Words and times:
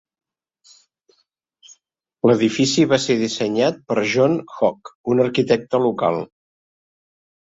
L"edifici 2.27 2.85
va 2.93 2.99
ser 3.03 3.17
dissenyat 3.19 3.77
per 3.91 4.03
John 4.13 4.39
Hogg, 4.55 4.91
un 5.15 5.21
arquitecte 5.27 5.81
local. 5.85 6.19